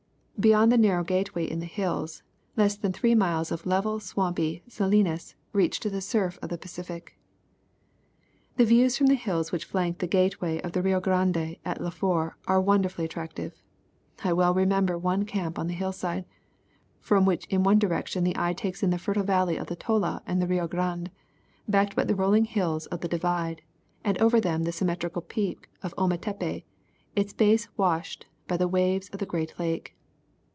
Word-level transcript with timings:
Beyond 0.39 0.71
the 0.71 0.77
narrow 0.79 1.03
gateway 1.03 1.45
in 1.45 1.59
the 1.59 1.67
hills, 1.67 2.23
less 2.57 2.75
than 2.75 2.91
three 2.91 3.13
miles 3.13 3.51
of 3.51 3.67
level 3.67 3.99
swampy 3.99 4.63
salinas 4.67 5.35
reach 5.53 5.79
to 5.81 5.87
the 5.91 6.01
surf 6.01 6.39
of 6.41 6.49
the 6.49 6.57
Pacific. 6.57 7.15
The 8.57 8.65
views 8.65 8.97
from 8.97 9.05
the 9.05 9.13
hills 9.13 9.51
which 9.51 9.65
flank 9.65 9.99
the 9.99 10.07
gateway 10.07 10.59
of 10.61 10.71
the 10.71 10.81
Rio 10.81 10.99
Grande, 10.99 11.57
at 11.63 11.79
La 11.79 11.91
Flor, 11.91 12.37
are 12.47 12.59
wonderfully 12.59 13.05
attractive. 13.05 13.61
I 14.23 14.33
well 14.33 14.51
remember 14.55 14.97
one 14.97 15.25
camp 15.25 15.59
on 15.59 15.67
the 15.67 15.75
hillside, 15.75 16.25
from 16.99 17.23
which 17.23 17.45
in 17.45 17.61
one 17.61 17.77
direction 17.77 18.23
the 18.23 18.35
eye 18.35 18.53
takes 18.53 18.81
in 18.81 18.89
the 18.89 18.97
fertile 18.97 19.21
valley 19.23 19.57
of 19.57 19.67
the 19.67 19.75
Tola 19.75 20.23
and 20.25 20.41
Rio 20.49 20.67
Grande, 20.67 21.11
backed 21.67 21.95
by 21.95 22.05
the 22.05 22.15
rolling 22.15 22.45
hills 22.45 22.87
of 22.87 23.01
the" 23.01 23.07
Divide" 23.17 23.61
and 24.03 24.17
over 24.17 24.41
them 24.41 24.63
the 24.63 24.71
symmetrical 24.71 25.21
peak 25.21 25.69
of 25.83 25.93
Ometepe, 25.99 26.63
its 27.15 27.31
base 27.31 27.67
washed 27.77 28.25
by 28.47 28.57
the 28.57 28.67
waves 28.67 29.07
of 29.09 29.19
the 29.19 29.27
great 29.27 29.59
lake. 29.59 29.95